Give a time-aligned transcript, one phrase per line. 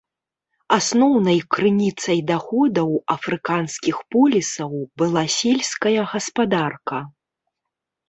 [0.77, 4.71] Асноўнай крыніцай даходаў афрыканскіх полісаў
[5.03, 6.97] была сельская гаспадарка.